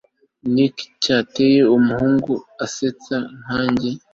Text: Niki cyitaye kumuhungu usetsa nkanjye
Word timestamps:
Niki 0.53 0.85
cyitaye 1.01 1.59
kumuhungu 1.71 2.33
usetsa 2.65 3.15
nkanjye 3.41 3.91